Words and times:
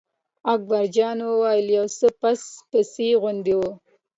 اکبر 0.53 0.83
جان 0.95 1.17
وویل: 1.25 1.67
یو 1.77 1.85
څه 1.97 2.07
پس 2.21 2.41
پسي 2.69 3.09
غوندې 3.21 3.55
و. 3.57 3.61